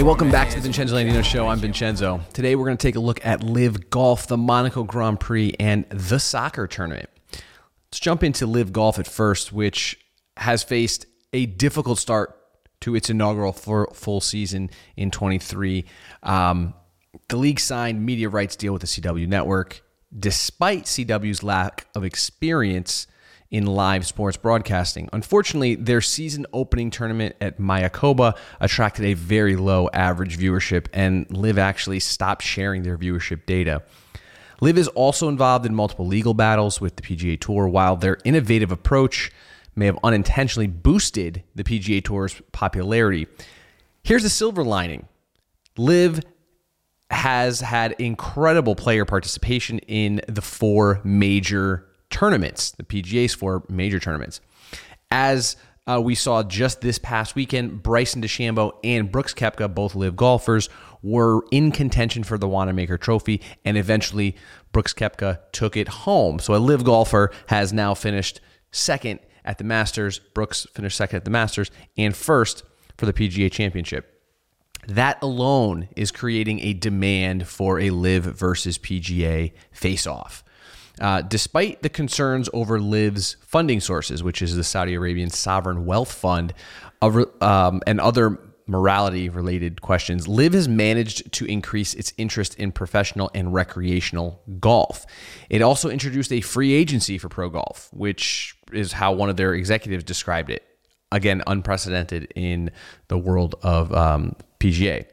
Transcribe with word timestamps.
Hey, 0.00 0.04
welcome 0.04 0.30
back 0.30 0.48
to 0.48 0.54
the 0.54 0.62
Vincenzo 0.62 0.96
Landino 0.96 1.22
Show. 1.22 1.46
I'm 1.46 1.58
Vincenzo. 1.58 2.22
Today 2.32 2.56
we're 2.56 2.64
going 2.64 2.78
to 2.78 2.82
take 2.82 2.96
a 2.96 3.00
look 3.00 3.20
at 3.22 3.42
LIV 3.42 3.90
Golf, 3.90 4.28
the 4.28 4.38
Monaco 4.38 4.82
Grand 4.82 5.20
Prix, 5.20 5.54
and 5.60 5.84
the 5.90 6.18
soccer 6.18 6.66
tournament. 6.66 7.10
Let's 7.34 8.00
jump 8.00 8.24
into 8.24 8.46
LIV 8.46 8.72
Golf 8.72 8.98
at 8.98 9.06
first, 9.06 9.52
which 9.52 10.02
has 10.38 10.62
faced 10.62 11.04
a 11.34 11.44
difficult 11.44 11.98
start 11.98 12.34
to 12.80 12.94
its 12.94 13.10
inaugural 13.10 13.52
full 13.52 14.22
season 14.22 14.70
in 14.96 15.10
23. 15.10 15.84
Um, 16.22 16.72
the 17.28 17.36
league 17.36 17.60
signed 17.60 18.02
media 18.02 18.30
rights 18.30 18.56
deal 18.56 18.72
with 18.72 18.80
the 18.80 18.88
CW 18.88 19.28
network. 19.28 19.82
Despite 20.18 20.84
CW's 20.84 21.42
lack 21.42 21.88
of 21.94 22.04
experience 22.04 23.06
in 23.50 23.66
live 23.66 24.06
sports 24.06 24.36
broadcasting. 24.36 25.08
Unfortunately, 25.12 25.74
their 25.74 26.00
season 26.00 26.46
opening 26.52 26.90
tournament 26.90 27.34
at 27.40 27.58
Mayakoba 27.58 28.36
attracted 28.60 29.04
a 29.04 29.14
very 29.14 29.56
low 29.56 29.88
average 29.92 30.38
viewership, 30.38 30.86
and 30.92 31.26
LIV 31.30 31.58
actually 31.58 32.00
stopped 32.00 32.42
sharing 32.42 32.82
their 32.82 32.96
viewership 32.96 33.46
data. 33.46 33.82
LIV 34.60 34.78
is 34.78 34.88
also 34.88 35.28
involved 35.28 35.66
in 35.66 35.74
multiple 35.74 36.06
legal 36.06 36.34
battles 36.34 36.80
with 36.80 36.96
the 36.96 37.02
PGA 37.02 37.40
Tour, 37.40 37.66
while 37.66 37.96
their 37.96 38.18
innovative 38.24 38.70
approach 38.70 39.32
may 39.74 39.86
have 39.86 39.98
unintentionally 40.04 40.66
boosted 40.66 41.42
the 41.54 41.64
PGA 41.64 42.04
Tour's 42.04 42.40
popularity. 42.52 43.26
Here's 44.02 44.22
the 44.22 44.30
silver 44.30 44.62
lining 44.62 45.08
LIV 45.76 46.20
has 47.10 47.60
had 47.60 47.92
incredible 47.98 48.76
player 48.76 49.04
participation 49.04 49.80
in 49.80 50.20
the 50.28 50.42
four 50.42 51.00
major 51.02 51.89
tournaments, 52.20 52.72
the 52.72 52.82
PGA's 52.82 53.32
four 53.32 53.64
major 53.70 53.98
tournaments. 53.98 54.42
As 55.10 55.56
uh, 55.86 55.98
we 56.04 56.14
saw 56.14 56.42
just 56.42 56.82
this 56.82 56.98
past 56.98 57.34
weekend, 57.34 57.82
Bryson 57.82 58.20
DeChambeau 58.20 58.72
and 58.84 59.10
Brooks 59.10 59.32
Koepka, 59.32 59.74
both 59.74 59.94
LIV 59.94 60.16
golfers, 60.16 60.68
were 61.02 61.42
in 61.50 61.72
contention 61.72 62.22
for 62.22 62.36
the 62.36 62.46
Wanamaker 62.46 62.98
Trophy, 62.98 63.40
and 63.64 63.78
eventually 63.78 64.36
Brooks 64.70 64.92
Koepka 64.92 65.38
took 65.52 65.78
it 65.78 65.88
home. 65.88 66.38
So 66.38 66.54
a 66.54 66.60
LIV 66.60 66.84
golfer 66.84 67.32
has 67.46 67.72
now 67.72 67.94
finished 67.94 68.42
second 68.70 69.20
at 69.46 69.56
the 69.56 69.64
Masters. 69.64 70.18
Brooks 70.18 70.66
finished 70.74 70.98
second 70.98 71.16
at 71.16 71.24
the 71.24 71.30
Masters 71.30 71.70
and 71.96 72.14
first 72.14 72.64
for 72.98 73.06
the 73.06 73.14
PGA 73.14 73.50
Championship. 73.50 74.22
That 74.86 75.22
alone 75.22 75.88
is 75.96 76.10
creating 76.10 76.60
a 76.60 76.74
demand 76.74 77.48
for 77.48 77.80
a 77.80 77.88
LIV 77.88 78.24
versus 78.24 78.76
PGA 78.76 79.52
face 79.72 80.06
off. 80.06 80.44
Uh, 81.00 81.22
despite 81.22 81.82
the 81.82 81.88
concerns 81.88 82.48
over 82.52 82.78
Liv's 82.78 83.36
funding 83.40 83.80
sources, 83.80 84.22
which 84.22 84.42
is 84.42 84.54
the 84.54 84.64
Saudi 84.64 84.94
Arabian 84.94 85.30
Sovereign 85.30 85.86
Wealth 85.86 86.12
Fund, 86.12 86.52
um, 87.02 87.80
and 87.86 88.00
other 88.00 88.38
morality 88.66 89.28
related 89.28 89.82
questions, 89.82 90.28
Liv 90.28 90.52
has 90.52 90.68
managed 90.68 91.32
to 91.32 91.44
increase 91.46 91.94
its 91.94 92.12
interest 92.16 92.54
in 92.56 92.70
professional 92.70 93.30
and 93.34 93.52
recreational 93.52 94.40
golf. 94.60 95.04
It 95.48 95.62
also 95.62 95.90
introduced 95.90 96.32
a 96.32 96.40
free 96.40 96.72
agency 96.72 97.18
for 97.18 97.28
pro 97.28 97.48
golf, 97.48 97.88
which 97.92 98.56
is 98.72 98.92
how 98.92 99.12
one 99.12 99.28
of 99.28 99.36
their 99.36 99.54
executives 99.54 100.04
described 100.04 100.50
it. 100.50 100.64
Again, 101.12 101.42
unprecedented 101.46 102.32
in 102.36 102.70
the 103.08 103.18
world 103.18 103.56
of 103.62 103.92
um, 103.92 104.36
PGA. 104.60 105.06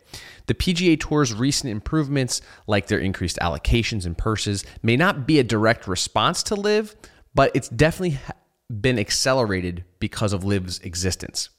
The 0.48 0.53
PGA 0.53 1.00
Tour's 1.00 1.34
recent 1.34 1.72
improvements, 1.72 2.42
like 2.66 2.88
their 2.88 3.00
increased 3.00 3.38
allocations 3.42 4.06
and 4.06 4.17
purses, 4.17 4.66
may 4.81 4.95
not 4.95 5.28
be 5.28 5.39
a 5.39 5.44
direct 5.44 5.88
response 5.88 6.42
to 6.44 6.56
LIV, 6.56 6.95
but 7.36 7.52
it's 7.54 7.70
definitely 7.70 8.20
been 8.70 8.98
accelerated 8.98 9.83
because 9.99 10.33
of 10.33 10.44
LIV's 10.44 10.80
existence. 10.80 11.49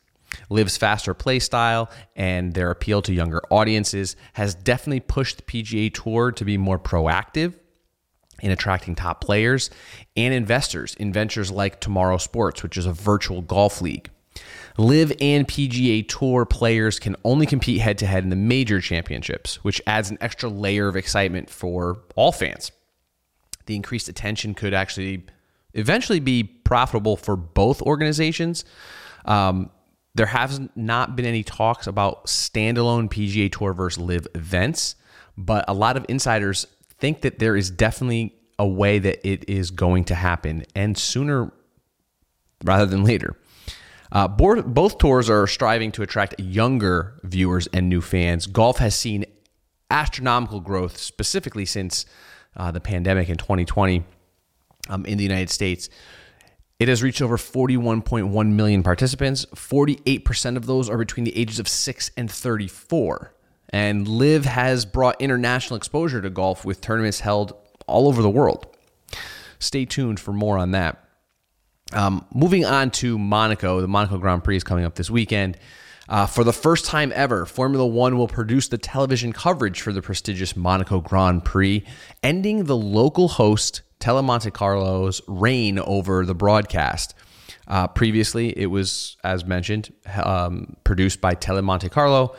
LIV's 0.50 0.76
faster 0.76 1.14
play 1.14 1.38
style 1.38 1.90
and 2.16 2.54
their 2.54 2.70
appeal 2.70 3.00
to 3.02 3.14
younger 3.14 3.40
audiences 3.50 4.16
has 4.34 4.54
definitely 4.54 5.00
pushed 5.00 5.38
the 5.38 5.42
PGA 5.42 5.92
Tour 5.92 6.32
to 6.32 6.44
be 6.44 6.58
more 6.58 6.78
proactive 6.78 7.54
in 8.40 8.50
attracting 8.50 8.94
top 8.94 9.20
players 9.20 9.70
and 10.16 10.32
investors 10.32 10.94
in 10.94 11.12
ventures 11.12 11.50
like 11.50 11.80
TMRW 11.80 12.20
Sports, 12.20 12.62
which 12.62 12.76
is 12.76 12.86
a 12.86 12.92
virtual 12.92 13.42
golf 13.42 13.80
league. 13.80 14.10
LIV 14.78 15.12
and 15.20 15.46
PGA 15.46 16.08
Tour 16.08 16.44
players 16.44 16.98
can 16.98 17.16
only 17.24 17.46
compete 17.46 17.80
head 17.80 17.98
to 17.98 18.06
head 18.06 18.22
in 18.22 18.30
the 18.30 18.36
major 18.36 18.80
championships, 18.80 19.62
which 19.64 19.82
adds 19.86 20.10
an 20.10 20.18
extra 20.20 20.48
layer 20.48 20.88
of 20.88 20.96
excitement 20.96 21.50
for 21.50 21.98
all 22.14 22.32
fans. 22.32 22.70
The 23.66 23.76
increased 23.76 24.08
attention 24.08 24.54
could 24.54 24.72
actually 24.72 25.24
eventually 25.74 26.20
be 26.20 26.44
profitable 26.44 27.16
for 27.16 27.36
both 27.36 27.82
organizations. 27.82 28.64
Um, 29.24 29.70
there 30.14 30.26
has 30.26 30.60
not 30.74 31.16
been 31.16 31.26
any 31.26 31.42
talks 31.42 31.86
about 31.86 32.26
standalone 32.26 33.08
PGA 33.08 33.52
Tour 33.52 33.72
versus 33.72 34.02
LIV 34.02 34.28
events, 34.34 34.96
but 35.36 35.64
a 35.68 35.74
lot 35.74 35.96
of 35.96 36.06
insiders 36.08 36.66
think 36.98 37.20
that 37.22 37.38
there 37.38 37.56
is 37.56 37.70
definitely 37.70 38.34
a 38.58 38.66
way 38.66 38.98
that 38.98 39.26
it 39.26 39.48
is 39.48 39.70
going 39.70 40.04
to 40.04 40.14
happen, 40.14 40.64
and 40.74 40.98
sooner 40.98 41.52
rather 42.64 42.86
than 42.86 43.04
later. 43.04 43.36
Uh, 44.10 44.26
both 44.26 44.98
tours 44.98 45.28
are 45.28 45.46
striving 45.46 45.92
to 45.92 46.02
attract 46.02 46.38
younger 46.38 47.20
viewers 47.22 47.68
and 47.72 47.88
new 47.88 48.00
fans. 48.00 48.46
Golf 48.46 48.78
has 48.78 48.94
seen 48.94 49.26
astronomical 49.90 50.60
growth, 50.60 50.96
specifically 50.96 51.64
since 51.64 52.06
uh, 52.56 52.70
the 52.70 52.80
pandemic 52.80 53.28
in 53.28 53.36
2020 53.36 54.04
um, 54.88 55.04
in 55.04 55.18
the 55.18 55.24
United 55.24 55.50
States. 55.50 55.88
It 56.78 56.88
has 56.88 57.02
reached 57.02 57.20
over 57.20 57.36
41.1 57.36 58.52
million 58.52 58.82
participants. 58.82 59.44
48% 59.46 60.56
of 60.56 60.66
those 60.66 60.88
are 60.88 60.96
between 60.96 61.24
the 61.24 61.36
ages 61.36 61.58
of 61.58 61.66
6 61.66 62.10
and 62.16 62.30
34. 62.30 63.34
And 63.70 64.06
LIV 64.06 64.44
has 64.44 64.86
brought 64.86 65.20
international 65.20 65.76
exposure 65.76 66.22
to 66.22 66.30
golf 66.30 66.64
with 66.64 66.80
tournaments 66.80 67.20
held 67.20 67.54
all 67.86 68.06
over 68.08 68.22
the 68.22 68.30
world. 68.30 68.66
Stay 69.58 69.84
tuned 69.84 70.20
for 70.20 70.32
more 70.32 70.56
on 70.56 70.70
that. 70.70 71.04
Um, 71.92 72.24
moving 72.34 72.64
on 72.64 72.90
to 72.92 73.18
Monaco, 73.18 73.80
the 73.80 73.88
Monaco 73.88 74.18
Grand 74.18 74.44
Prix 74.44 74.56
is 74.56 74.64
coming 74.64 74.84
up 74.84 74.94
this 74.94 75.10
weekend. 75.10 75.56
Uh, 76.08 76.26
for 76.26 76.42
the 76.42 76.52
first 76.52 76.86
time 76.86 77.12
ever, 77.14 77.44
Formula 77.44 77.86
One 77.86 78.16
will 78.16 78.28
produce 78.28 78.68
the 78.68 78.78
television 78.78 79.32
coverage 79.32 79.80
for 79.80 79.92
the 79.92 80.00
prestigious 80.00 80.56
Monaco 80.56 81.00
Grand 81.00 81.44
Prix, 81.44 81.84
ending 82.22 82.64
the 82.64 82.76
local 82.76 83.28
host 83.28 83.82
Tele 84.00 84.22
Monte 84.22 84.50
Carlo's 84.50 85.20
reign 85.26 85.78
over 85.78 86.24
the 86.24 86.34
broadcast. 86.34 87.14
Uh, 87.66 87.86
previously, 87.86 88.58
it 88.58 88.66
was, 88.66 89.18
as 89.22 89.44
mentioned, 89.44 89.92
um, 90.22 90.76
produced 90.84 91.20
by 91.20 91.34
Tele 91.34 91.60
Monte 91.60 91.90
Carlo, 91.90 92.34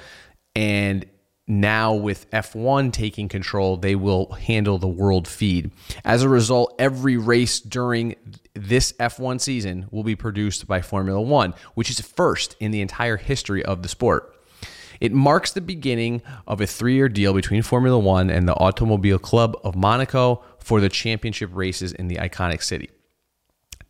and 0.56 1.06
now 1.50 1.94
with 1.94 2.30
F1 2.30 2.94
taking 2.94 3.28
control, 3.28 3.76
they 3.76 3.96
will 3.96 4.32
handle 4.34 4.78
the 4.78 4.88
world 4.88 5.28
feed. 5.28 5.72
As 6.06 6.22
a 6.22 6.30
result, 6.30 6.76
every 6.78 7.18
race 7.18 7.60
during 7.60 8.16
this 8.54 8.94
F1 8.94 9.42
season 9.42 9.88
will 9.90 10.04
be 10.04 10.16
produced 10.16 10.68
by 10.68 10.82
Formula 10.82 11.20
One, 11.20 11.56
which 11.74 11.90
is 11.90 12.00
first 12.00 12.56
in 12.60 12.72
the 12.72 12.82
entire 12.82 13.18
history 13.18 13.66
of 13.66 13.82
the 13.82 13.90
sport. 13.90 14.36
It 15.02 15.12
marks 15.12 15.52
the 15.52 15.62
beginning 15.62 16.22
of 16.46 16.62
a 16.62 16.68
three 16.68 16.94
year 16.94 17.10
deal 17.10 17.34
between 17.34 17.64
Formula 17.64 17.98
One 17.98 18.30
and 18.30 18.48
the 18.48 18.56
Automobile 18.56 19.18
Club 19.18 19.58
of 19.64 19.76
Monaco 19.76 20.44
for 20.60 20.80
the 20.80 20.90
championship 20.90 21.50
races 21.54 21.94
in 21.94 22.10
the 22.10 22.18
iconic 22.18 22.62
city. 22.62 22.90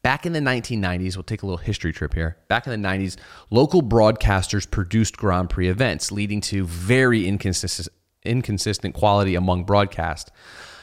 Back 0.09 0.25
in 0.25 0.33
the 0.33 0.39
1990s, 0.39 1.15
we'll 1.15 1.23
take 1.23 1.43
a 1.43 1.45
little 1.45 1.59
history 1.59 1.93
trip 1.93 2.15
here. 2.15 2.35
Back 2.47 2.65
in 2.65 2.81
the 2.81 2.87
90s, 2.87 3.15
local 3.51 3.83
broadcasters 3.83 4.67
produced 4.67 5.15
Grand 5.17 5.51
Prix 5.51 5.67
events, 5.67 6.11
leading 6.11 6.41
to 6.41 6.65
very 6.65 7.27
inconsistent, 7.27 7.89
inconsistent 8.23 8.95
quality 8.95 9.35
among 9.35 9.65
broadcast. 9.65 10.31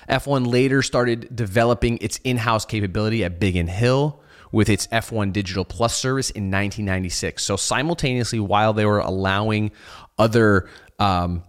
F1 0.08 0.46
later 0.46 0.80
started 0.80 1.34
developing 1.34 1.98
its 2.00 2.20
in 2.22 2.36
house 2.36 2.64
capability 2.64 3.24
at 3.24 3.40
Biggin 3.40 3.66
Hill 3.66 4.22
with 4.52 4.68
its 4.68 4.86
F1 4.92 5.32
Digital 5.32 5.64
Plus 5.64 5.96
service 5.96 6.30
in 6.30 6.44
1996. 6.44 7.42
So, 7.42 7.56
simultaneously, 7.56 8.38
while 8.38 8.74
they 8.74 8.86
were 8.86 9.00
allowing 9.00 9.72
other 10.20 10.68
um, 11.00 11.42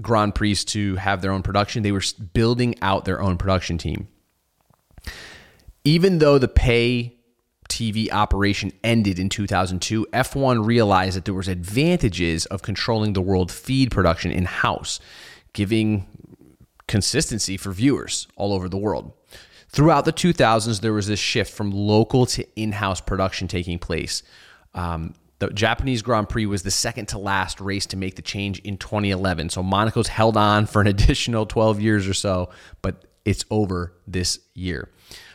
Grand 0.00 0.36
Prix 0.36 0.54
to 0.66 0.94
have 0.94 1.22
their 1.22 1.32
own 1.32 1.42
production, 1.42 1.82
they 1.82 1.90
were 1.90 2.04
building 2.34 2.76
out 2.82 3.04
their 3.04 3.20
own 3.20 3.36
production 3.36 3.78
team 3.78 4.06
even 5.86 6.18
though 6.18 6.36
the 6.36 6.48
pay 6.48 7.15
TV 7.76 8.10
operation 8.10 8.72
ended 8.82 9.18
in 9.18 9.28
2002, 9.28 10.06
F1 10.10 10.64
realized 10.64 11.14
that 11.14 11.26
there 11.26 11.34
was 11.34 11.46
advantages 11.46 12.46
of 12.46 12.62
controlling 12.62 13.12
the 13.12 13.20
world 13.20 13.52
feed 13.52 13.90
production 13.90 14.30
in-house, 14.30 14.98
giving 15.52 16.06
consistency 16.88 17.58
for 17.58 17.72
viewers 17.72 18.28
all 18.34 18.54
over 18.54 18.70
the 18.70 18.78
world. 18.78 19.12
Throughout 19.68 20.06
the 20.06 20.12
2000s, 20.12 20.80
there 20.80 20.94
was 20.94 21.06
this 21.06 21.20
shift 21.20 21.52
from 21.52 21.70
local 21.70 22.24
to 22.26 22.46
in-house 22.58 23.02
production 23.02 23.46
taking 23.46 23.78
place. 23.78 24.22
Um, 24.72 25.12
the 25.38 25.48
Japanese 25.48 26.00
Grand 26.00 26.30
Prix 26.30 26.46
was 26.46 26.62
the 26.62 26.70
second 26.70 27.08
to 27.08 27.18
last 27.18 27.60
race 27.60 27.84
to 27.86 27.98
make 27.98 28.16
the 28.16 28.22
change 28.22 28.58
in 28.60 28.78
2011. 28.78 29.50
So 29.50 29.62
Monaco's 29.62 30.08
held 30.08 30.38
on 30.38 30.64
for 30.64 30.80
an 30.80 30.86
additional 30.94 31.44
12 31.44 31.78
years 31.78 32.08
or 32.08 32.14
so, 32.14 32.48
but 32.80 33.04
it's 33.26 33.44
over 33.50 33.92
this 34.06 34.38
year. 34.54 34.88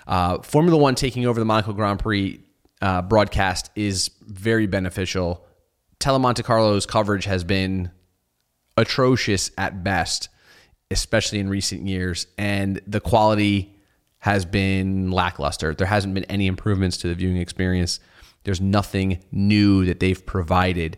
Uh, 0.07 0.39
Formula 0.39 0.77
One 0.77 0.95
taking 0.95 1.25
over 1.25 1.39
the 1.39 1.45
Monaco 1.45 1.74
Grand 1.74 2.00
Prix 2.00 2.42
uh, 2.81 3.01
broadcast 3.01 3.69
is 3.75 4.09
very 4.21 4.68
beneficial. 4.68 5.45
Telemonte 6.00 6.44
Carlo's 6.44 6.86
coverage 6.86 7.25
has 7.25 7.44
been 7.44 7.92
atrocious 8.77 9.51
at 9.57 9.83
best, 9.83 10.30
especially 10.89 11.39
in 11.39 11.50
recent 11.50 11.88
years, 11.88 12.27
and 12.38 12.81
the 12.88 13.00
quality 13.00 13.75
has 14.19 14.45
been 14.45 15.12
lackluster. 15.12 15.74
There 15.74 15.88
hasn't 15.88 16.13
been 16.13 16.25
any 16.25 16.48
improvements 16.48 16.98
to 16.98 17.07
the 17.07 17.15
viewing 17.15 17.38
experience. 17.38 18.00
There's 18.44 18.62
nothing 18.62 19.24
new 19.31 19.86
that 19.86 20.00
they've 20.00 20.24
provided. 20.25 20.98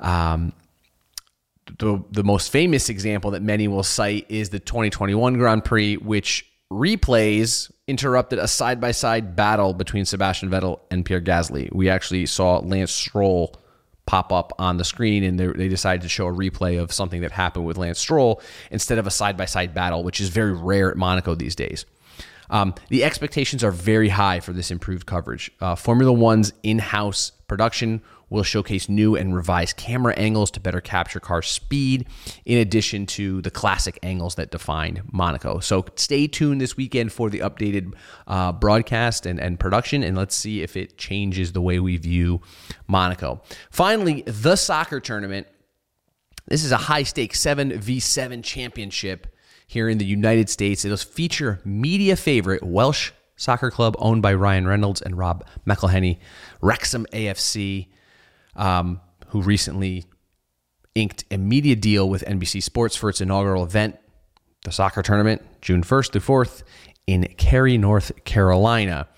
Um, 0.00 0.52
the 1.78 2.04
the 2.10 2.22
most 2.22 2.52
famous 2.52 2.88
example 2.90 3.30
that 3.32 3.42
many 3.42 3.68
will 3.68 3.82
cite 3.82 4.26
is 4.28 4.50
the 4.50 4.58
2021 4.58 5.34
Grand 5.34 5.64
Prix, 5.64 5.96
which 5.96 6.46
replays 6.74 7.70
interrupted 7.86 8.38
a 8.38 8.48
side 8.48 8.80
by 8.80 8.90
side 8.90 9.36
battle 9.36 9.72
between 9.72 10.04
Sebastian 10.04 10.50
Vettel 10.50 10.80
and 10.90 11.04
Pierre 11.04 11.20
Gasly. 11.20 11.72
We 11.72 11.88
actually 11.88 12.26
saw 12.26 12.58
Lance 12.58 12.92
Stroll 12.92 13.54
pop 14.06 14.32
up 14.32 14.52
on 14.58 14.76
the 14.76 14.84
screen 14.84 15.22
and 15.22 15.38
they 15.38 15.68
decided 15.68 16.02
to 16.02 16.08
show 16.08 16.26
a 16.26 16.32
replay 16.32 16.80
of 16.80 16.92
something 16.92 17.22
that 17.22 17.32
happened 17.32 17.64
with 17.64 17.78
Lance 17.78 17.98
Stroll 17.98 18.42
instead 18.70 18.98
of 18.98 19.06
a 19.06 19.10
side 19.10 19.36
by 19.36 19.46
side 19.46 19.72
battle, 19.72 20.02
which 20.02 20.20
is 20.20 20.28
very 20.28 20.52
rare 20.52 20.90
at 20.90 20.96
Monaco 20.96 21.34
these 21.34 21.54
days. 21.54 21.86
Um, 22.50 22.74
the 22.90 23.04
expectations 23.04 23.64
are 23.64 23.70
very 23.70 24.10
high 24.10 24.40
for 24.40 24.52
this 24.52 24.70
improved 24.70 25.06
coverage. 25.06 25.50
Uh, 25.60 25.74
Formula 25.74 26.12
One's 26.12 26.52
in 26.62 26.78
house 26.78 27.32
production 27.48 28.02
will 28.34 28.42
showcase 28.42 28.88
new 28.88 29.16
and 29.16 29.34
revised 29.34 29.76
camera 29.76 30.12
angles 30.14 30.50
to 30.50 30.60
better 30.60 30.80
capture 30.80 31.20
car 31.20 31.40
speed, 31.40 32.06
in 32.44 32.58
addition 32.58 33.06
to 33.06 33.40
the 33.42 33.50
classic 33.50 33.98
angles 34.02 34.34
that 34.34 34.50
define 34.50 35.02
Monaco. 35.12 35.60
So 35.60 35.86
stay 35.94 36.26
tuned 36.26 36.60
this 36.60 36.76
weekend 36.76 37.12
for 37.12 37.30
the 37.30 37.38
updated 37.38 37.94
uh, 38.26 38.52
broadcast 38.52 39.24
and, 39.24 39.40
and 39.40 39.58
production, 39.58 40.02
and 40.02 40.16
let's 40.16 40.34
see 40.34 40.62
if 40.62 40.76
it 40.76 40.98
changes 40.98 41.52
the 41.52 41.62
way 41.62 41.78
we 41.78 41.96
view 41.96 42.40
Monaco. 42.86 43.40
Finally, 43.70 44.22
the 44.26 44.56
soccer 44.56 45.00
tournament. 45.00 45.46
This 46.46 46.62
is 46.62 46.72
a 46.72 46.76
high 46.76 47.04
stakes 47.04 47.40
7v7 47.40 48.44
championship 48.44 49.34
here 49.66 49.88
in 49.88 49.96
the 49.96 50.04
United 50.04 50.50
States. 50.50 50.84
It'll 50.84 50.98
feature 50.98 51.60
media 51.64 52.16
favorite 52.16 52.62
Welsh 52.62 53.12
soccer 53.36 53.70
club 53.70 53.96
owned 53.98 54.22
by 54.22 54.34
Ryan 54.34 54.66
Reynolds 54.66 55.00
and 55.00 55.16
Rob 55.16 55.46
McElhenney, 55.66 56.18
Wrexham 56.60 57.06
AFC, 57.12 57.88
um, 58.56 59.00
who 59.28 59.40
recently 59.42 60.04
inked 60.94 61.24
a 61.30 61.36
media 61.36 61.76
deal 61.76 62.08
with 62.08 62.24
NBC 62.24 62.62
Sports 62.62 62.96
for 62.96 63.08
its 63.08 63.20
inaugural 63.20 63.64
event, 63.64 63.98
the 64.64 64.72
soccer 64.72 65.02
tournament, 65.02 65.42
June 65.60 65.82
1st 65.82 66.12
to 66.12 66.20
4th 66.20 66.62
in 67.06 67.24
Cary, 67.36 67.76
North 67.76 68.24
Carolina. 68.24 69.08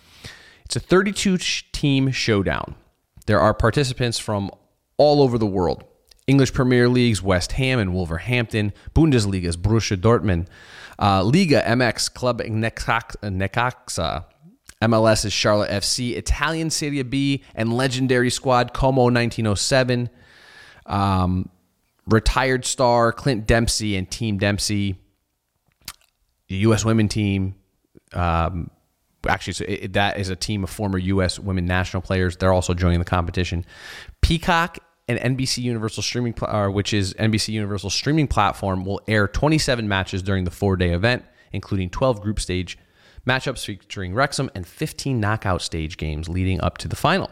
It's 0.64 0.76
a 0.76 0.80
32 0.80 1.38
team 1.72 2.10
showdown. 2.10 2.74
There 3.26 3.40
are 3.40 3.54
participants 3.54 4.18
from 4.18 4.50
all 4.96 5.22
over 5.22 5.38
the 5.38 5.46
world. 5.46 5.84
English 6.26 6.52
Premier 6.52 6.88
League's 6.88 7.22
West 7.22 7.52
Ham 7.52 7.78
and 7.78 7.94
Wolverhampton, 7.94 8.72
Bundesliga's 8.94 9.56
Borussia 9.56 9.96
Dortmund, 9.96 10.48
uh, 10.98 11.22
Liga 11.22 11.62
MX 11.62 12.12
Club 12.14 12.40
Necaxa, 12.40 14.24
MLS's 14.82 15.32
Charlotte 15.32 15.70
FC, 15.70 16.16
Italian 16.16 16.70
Serie 16.70 17.02
B, 17.02 17.42
and 17.54 17.72
legendary 17.72 18.30
squad 18.30 18.74
Como 18.74 19.04
1907, 19.04 20.10
um, 20.86 21.48
retired 22.06 22.64
star 22.64 23.12
Clint 23.12 23.46
Dempsey 23.46 23.96
and 23.96 24.10
Team 24.10 24.38
Dempsey, 24.38 24.96
the 26.48 26.56
U.S. 26.56 26.84
women 26.84 27.08
team. 27.08 27.54
Um, 28.12 28.70
actually, 29.26 29.54
so 29.54 29.64
it, 29.66 29.94
that 29.94 30.18
is 30.18 30.28
a 30.28 30.36
team 30.36 30.62
of 30.62 30.70
former 30.70 30.98
U.S. 30.98 31.38
women 31.38 31.66
national 31.66 32.02
players. 32.02 32.36
They're 32.36 32.52
also 32.52 32.74
joining 32.74 32.98
the 32.98 33.04
competition. 33.04 33.64
Peacock 34.20 34.78
and 35.08 35.38
NBC 35.38 35.62
Universal 35.62 36.02
streaming, 36.02 36.34
uh, 36.42 36.68
which 36.68 36.92
is 36.92 37.14
NBC 37.14 37.48
Universal 37.48 37.90
streaming 37.90 38.28
platform, 38.28 38.84
will 38.84 39.00
air 39.08 39.26
27 39.26 39.88
matches 39.88 40.22
during 40.22 40.44
the 40.44 40.50
four-day 40.50 40.90
event, 40.90 41.24
including 41.52 41.88
12 41.90 42.20
group 42.20 42.40
stage 42.40 42.76
matchups 43.26 43.64
featuring 43.64 44.14
Wrexham 44.14 44.50
and 44.54 44.66
15 44.66 45.18
knockout 45.20 45.62
stage 45.62 45.96
games 45.96 46.28
leading 46.28 46.60
up 46.60 46.78
to 46.78 46.88
the 46.88 46.96
final. 46.96 47.30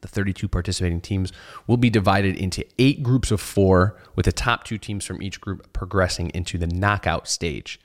The 0.00 0.08
32 0.08 0.48
participating 0.48 1.00
teams 1.00 1.32
will 1.66 1.76
be 1.76 1.90
divided 1.90 2.36
into 2.36 2.64
eight 2.78 3.02
groups 3.02 3.30
of 3.30 3.40
four, 3.40 3.98
with 4.14 4.26
the 4.26 4.32
top 4.32 4.64
two 4.64 4.78
teams 4.78 5.04
from 5.04 5.20
each 5.20 5.40
group 5.40 5.72
progressing 5.72 6.30
into 6.30 6.56
the 6.56 6.68
knockout 6.68 7.26
stage. 7.26 7.80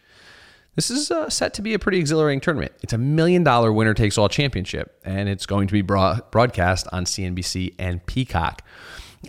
This 0.75 0.89
is 0.89 1.11
uh, 1.11 1.29
set 1.29 1.53
to 1.55 1.61
be 1.61 1.73
a 1.73 1.79
pretty 1.79 1.99
exhilarating 1.99 2.39
tournament. 2.39 2.71
It's 2.81 2.93
a 2.93 2.97
million 2.97 3.43
dollar 3.43 3.71
winner 3.71 3.93
takes 3.93 4.17
all 4.17 4.29
championship, 4.29 4.99
and 5.03 5.29
it's 5.29 5.45
going 5.45 5.67
to 5.67 5.73
be 5.73 5.81
broad- 5.81 6.29
broadcast 6.31 6.87
on 6.91 7.05
CNBC 7.05 7.75
and 7.77 8.03
Peacock. 8.05 8.63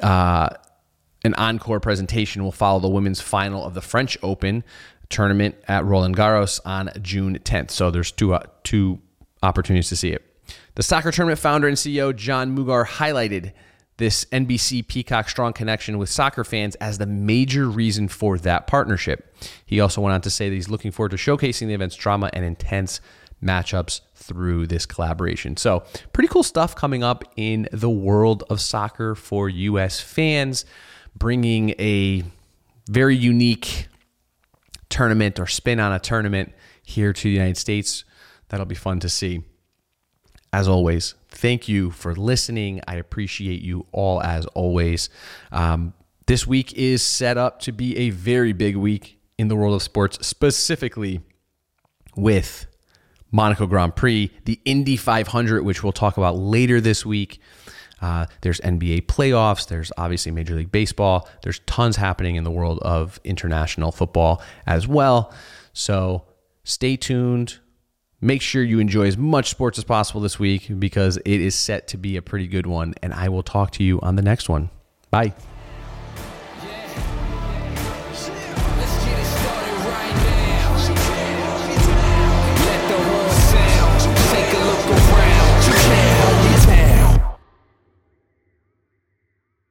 Uh, 0.02 0.50
an 1.24 1.34
encore 1.34 1.80
presentation 1.80 2.44
will 2.44 2.52
follow 2.52 2.80
the 2.80 2.88
women's 2.88 3.20
final 3.20 3.64
of 3.64 3.72
the 3.74 3.80
French 3.80 4.18
Open 4.22 4.62
tournament 5.08 5.54
at 5.68 5.84
Roland 5.84 6.16
Garros 6.16 6.60
on 6.64 6.90
June 7.00 7.38
10th. 7.38 7.70
So 7.70 7.90
there's 7.90 8.10
two 8.10 8.34
uh, 8.34 8.44
two 8.62 9.00
opportunities 9.42 9.88
to 9.90 9.96
see 9.96 10.10
it. 10.10 10.24
The 10.74 10.82
soccer 10.82 11.10
tournament 11.10 11.38
founder 11.38 11.68
and 11.68 11.76
CEO 11.76 12.14
Jon 12.14 12.56
Mugar 12.56 12.86
highlighted 12.86 13.52
this 13.96 14.24
NBC 14.26 14.86
Peacock 14.86 15.28
strong 15.28 15.52
connection 15.52 15.98
with 15.98 16.08
soccer 16.08 16.42
fans 16.42 16.74
as 16.76 16.98
the 16.98 17.06
major 17.06 17.68
reason 17.68 18.08
for 18.08 18.38
that 18.38 18.66
partnership. 18.66 19.32
He 19.64 19.78
also 19.78 20.00
went 20.00 20.14
on 20.14 20.20
to 20.22 20.30
say 20.30 20.48
that 20.48 20.54
he's 20.54 20.68
looking 20.68 20.90
forward 20.90 21.10
to 21.10 21.16
showcasing 21.16 21.68
the 21.68 21.74
event's 21.74 21.94
drama 21.94 22.28
and 22.32 22.44
intense 22.44 23.00
matchups 23.42 24.00
through 24.16 24.66
this 24.66 24.86
collaboration. 24.86 25.56
So, 25.56 25.84
pretty 26.12 26.28
cool 26.28 26.42
stuff 26.42 26.74
coming 26.74 27.04
up 27.04 27.24
in 27.36 27.68
the 27.72 27.90
world 27.90 28.42
of 28.50 28.60
soccer 28.60 29.14
for 29.14 29.48
US 29.48 30.00
fans, 30.00 30.64
bringing 31.16 31.70
a 31.78 32.24
very 32.88 33.16
unique 33.16 33.86
tournament 34.94 35.40
or 35.40 35.46
spin 35.46 35.80
on 35.80 35.92
a 35.92 35.98
tournament 35.98 36.54
here 36.84 37.12
to 37.12 37.22
the 37.24 37.30
United 37.30 37.56
States. 37.56 38.04
That'll 38.48 38.64
be 38.64 38.76
fun 38.76 39.00
to 39.00 39.08
see. 39.08 39.42
As 40.52 40.68
always, 40.68 41.14
thank 41.30 41.68
you 41.68 41.90
for 41.90 42.14
listening. 42.14 42.80
I 42.86 42.94
appreciate 42.94 43.60
you 43.60 43.86
all 43.90 44.22
as 44.22 44.46
always. 44.46 45.10
Um, 45.50 45.94
this 46.26 46.46
week 46.46 46.72
is 46.74 47.02
set 47.02 47.36
up 47.36 47.58
to 47.62 47.72
be 47.72 47.96
a 47.96 48.10
very 48.10 48.52
big 48.52 48.76
week 48.76 49.18
in 49.36 49.48
the 49.48 49.56
world 49.56 49.74
of 49.74 49.82
sports, 49.82 50.24
specifically 50.24 51.20
with 52.14 52.66
Monaco 53.32 53.66
Grand 53.66 53.96
Prix, 53.96 54.30
the 54.44 54.60
Indy 54.64 54.96
500, 54.96 55.64
which 55.64 55.82
we'll 55.82 55.92
talk 55.92 56.16
about 56.16 56.36
later 56.36 56.80
this 56.80 57.04
week. 57.04 57.40
Uh, 58.04 58.26
there's 58.42 58.60
NBA 58.60 59.06
playoffs. 59.06 59.66
There's 59.66 59.90
obviously 59.96 60.30
Major 60.30 60.56
League 60.56 60.70
Baseball. 60.70 61.26
There's 61.42 61.60
tons 61.60 61.96
happening 61.96 62.36
in 62.36 62.44
the 62.44 62.50
world 62.50 62.78
of 62.82 63.18
international 63.24 63.92
football 63.92 64.42
as 64.66 64.86
well. 64.86 65.32
So 65.72 66.26
stay 66.64 66.96
tuned. 66.96 67.60
Make 68.20 68.42
sure 68.42 68.62
you 68.62 68.78
enjoy 68.78 69.06
as 69.06 69.16
much 69.16 69.48
sports 69.48 69.78
as 69.78 69.84
possible 69.84 70.20
this 70.20 70.38
week 70.38 70.70
because 70.78 71.16
it 71.16 71.40
is 71.40 71.54
set 71.54 71.88
to 71.88 71.96
be 71.96 72.18
a 72.18 72.22
pretty 72.22 72.46
good 72.46 72.66
one. 72.66 72.92
And 73.02 73.14
I 73.14 73.30
will 73.30 73.42
talk 73.42 73.70
to 73.72 73.82
you 73.82 74.02
on 74.02 74.16
the 74.16 74.22
next 74.22 74.50
one. 74.50 74.68
Bye. 75.10 75.32